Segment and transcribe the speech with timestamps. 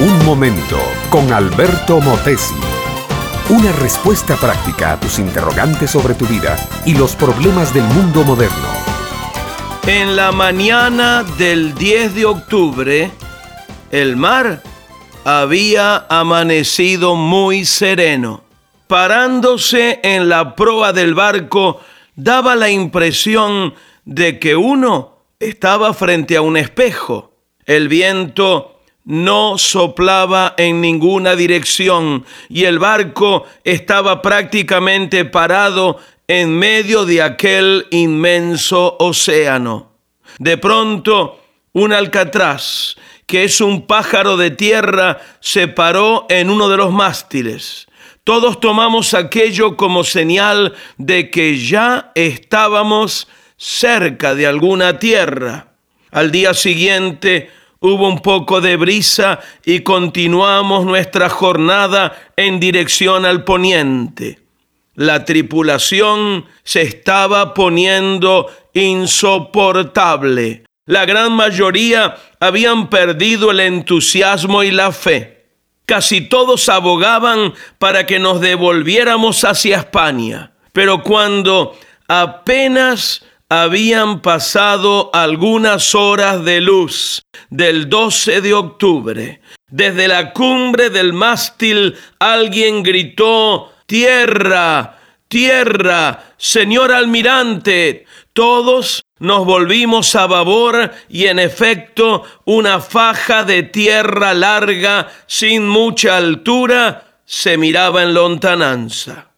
[0.00, 0.78] Un momento
[1.10, 2.54] con Alberto Motesi.
[3.48, 6.56] Una respuesta práctica a tus interrogantes sobre tu vida
[6.86, 8.68] y los problemas del mundo moderno.
[9.86, 13.10] En la mañana del 10 de octubre,
[13.90, 14.62] el mar
[15.24, 18.42] había amanecido muy sereno.
[18.86, 21.80] Parándose en la proa del barco,
[22.18, 23.74] daba la impresión
[24.04, 27.32] de que uno estaba frente a un espejo.
[27.64, 37.06] El viento no soplaba en ninguna dirección y el barco estaba prácticamente parado en medio
[37.06, 39.92] de aquel inmenso océano.
[40.40, 41.40] De pronto,
[41.72, 47.87] un alcatraz, que es un pájaro de tierra, se paró en uno de los mástiles.
[48.28, 55.68] Todos tomamos aquello como señal de que ya estábamos cerca de alguna tierra.
[56.10, 63.44] Al día siguiente, Hubo un poco de brisa y continuamos nuestra jornada en dirección al
[63.44, 64.40] poniente.
[64.96, 70.64] La tripulación se estaba poniendo insoportable.
[70.86, 75.37] La gran mayoría habían perdido el entusiasmo y la fe.
[75.88, 80.52] Casi todos abogaban para que nos devolviéramos hacia España.
[80.74, 81.74] Pero cuando
[82.06, 89.40] apenas habían pasado algunas horas de luz del 12 de octubre.
[89.70, 94.97] Desde la cumbre del mástil alguien gritó, Tierra,
[95.28, 98.06] tierra, señor almirante.
[98.32, 106.16] Todos nos volvimos a babor y en efecto una faja de tierra larga sin mucha
[106.16, 109.28] altura se miraba en lontananza.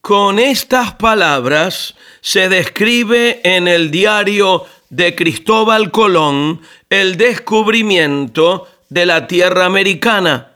[0.00, 9.26] Con estas palabras se describe en el diario de Cristóbal Colón el descubrimiento de la
[9.26, 10.52] tierra americana.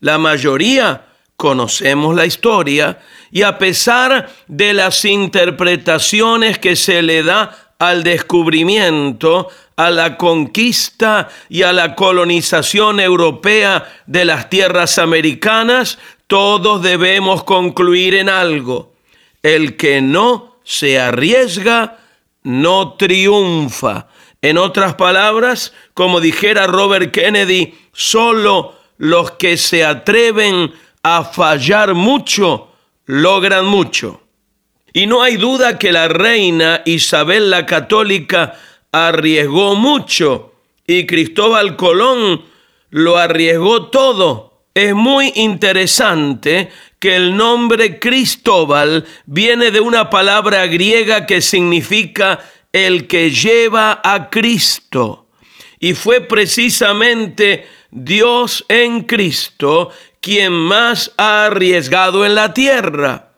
[0.00, 1.06] La mayoría
[1.36, 2.98] conocemos la historia
[3.34, 11.28] y a pesar de las interpretaciones que se le da al descubrimiento, a la conquista
[11.48, 18.94] y a la colonización europea de las tierras americanas, todos debemos concluir en algo.
[19.42, 21.98] El que no se arriesga,
[22.44, 24.06] no triunfa.
[24.42, 32.68] En otras palabras, como dijera Robert Kennedy, solo los que se atreven a fallar mucho
[33.06, 34.22] logran mucho.
[34.92, 38.54] Y no hay duda que la reina Isabel la Católica
[38.92, 40.52] arriesgó mucho
[40.86, 42.44] y Cristóbal Colón
[42.90, 51.26] lo arriesgó todo es muy interesante que el nombre Cristóbal viene de una palabra griega
[51.26, 52.40] que significa
[52.72, 55.28] el que lleva a Cristo.
[55.78, 59.92] Y fue precisamente Dios en Cristo
[60.24, 63.32] quien más ha arriesgado en la tierra.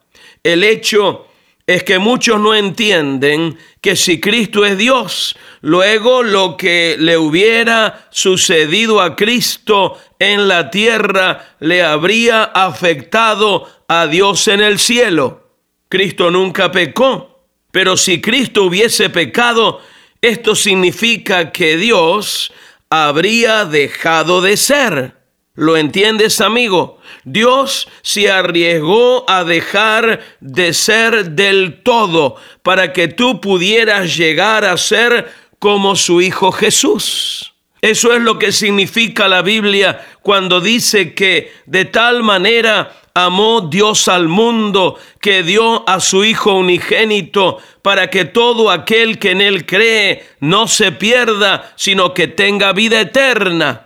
[0.44, 1.26] El hecho
[1.66, 8.06] es que muchos no entienden que si Cristo es Dios, luego lo que le hubiera
[8.12, 15.42] sucedido a Cristo en la tierra le habría afectado a Dios en el cielo.
[15.88, 19.80] Cristo nunca pecó, pero si Cristo hubiese pecado,
[20.20, 22.52] esto significa que Dios
[22.88, 25.15] habría dejado de ser.
[25.56, 26.98] ¿Lo entiendes, amigo?
[27.24, 34.76] Dios se arriesgó a dejar de ser del todo para que tú pudieras llegar a
[34.76, 37.54] ser como su Hijo Jesús.
[37.80, 44.08] Eso es lo que significa la Biblia cuando dice que de tal manera amó Dios
[44.08, 49.64] al mundo que dio a su Hijo unigénito para que todo aquel que en él
[49.64, 53.85] cree no se pierda, sino que tenga vida eterna.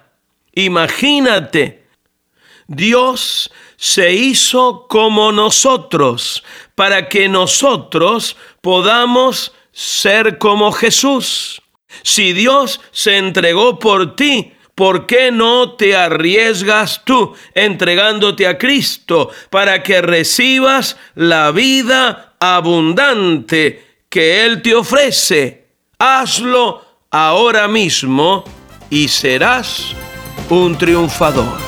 [0.54, 1.86] Imagínate,
[2.66, 6.44] Dios se hizo como nosotros
[6.74, 11.62] para que nosotros podamos ser como Jesús.
[12.02, 19.30] Si Dios se entregó por ti, ¿por qué no te arriesgas tú entregándote a Cristo
[19.50, 25.68] para que recibas la vida abundante que Él te ofrece?
[25.98, 28.44] Hazlo ahora mismo
[28.88, 29.94] y serás
[30.48, 31.58] un triunfador.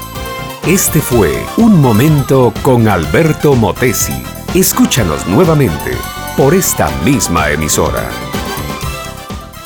[0.67, 4.23] Este fue Un Momento con Alberto Motesi.
[4.55, 5.93] Escúchanos nuevamente
[6.37, 8.09] por esta misma emisora.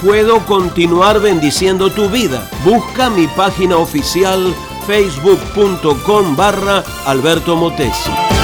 [0.03, 2.49] Puedo continuar bendiciendo tu vida.
[2.65, 4.55] Busca mi página oficial
[4.87, 8.36] facebook.com barra Alberto Motesi.